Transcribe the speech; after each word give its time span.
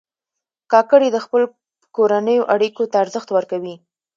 کاکړي 0.71 1.07
د 1.11 1.17
خپلو 1.25 1.45
کورنیو 1.95 2.49
اړیکو 2.53 2.83
ته 2.91 2.95
ارزښت 3.03 3.29
ورکوي. 3.33 3.75